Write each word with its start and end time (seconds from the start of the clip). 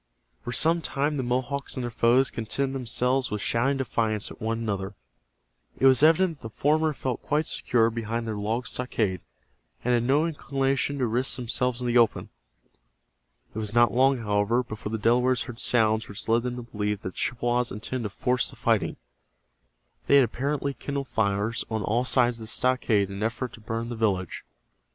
For 0.43 0.51
some 0.51 0.81
time 0.81 1.17
the 1.17 1.21
Mohawks 1.21 1.75
and 1.77 1.83
their 1.83 1.91
foes 1.91 2.31
contented 2.31 2.73
themselves 2.73 3.29
with 3.29 3.39
shouting 3.39 3.77
defiance 3.77 4.31
at 4.31 4.41
one 4.41 4.57
another. 4.57 4.95
It 5.77 5.85
was 5.85 6.01
evident 6.01 6.39
that 6.41 6.41
the 6.41 6.49
former 6.49 6.91
felt 6.91 7.21
quite 7.21 7.45
secure 7.45 7.91
behind 7.91 8.25
their 8.25 8.35
log 8.39 8.65
stockade, 8.65 9.21
and 9.83 9.93
had 9.93 10.01
no 10.01 10.25
inclination 10.25 10.97
to 10.97 11.05
risk 11.05 11.35
themselves 11.35 11.81
in 11.81 11.85
the 11.85 11.99
open. 11.99 12.29
It 13.53 13.59
was 13.59 13.75
not 13.75 13.91
long, 13.93 14.17
however, 14.17 14.63
before 14.63 14.91
the 14.91 14.97
Delawares 14.97 15.43
heard 15.43 15.59
sounds 15.59 16.09
which 16.09 16.27
led 16.27 16.41
them 16.41 16.55
to 16.55 16.63
believe 16.63 17.03
that 17.03 17.09
the 17.09 17.13
Chippewas 17.13 17.71
intended 17.71 18.09
to 18.09 18.09
force 18.09 18.49
the 18.49 18.55
fighting. 18.55 18.97
They 20.07 20.15
had 20.15 20.23
apparently 20.23 20.73
kindled 20.73 21.09
fires 21.09 21.63
on 21.69 21.83
all 21.83 22.05
side 22.05 22.29
of 22.29 22.37
the 22.39 22.47
stockade 22.47 23.11
in 23.11 23.17
an 23.17 23.21
effort 23.23 23.53
to 23.53 23.61
burn 23.61 23.89
the 23.89 23.95
village. 23.95 24.45